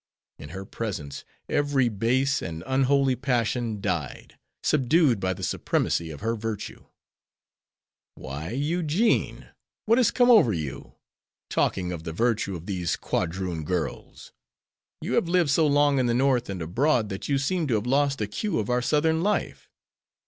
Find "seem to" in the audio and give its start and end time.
17.37-17.75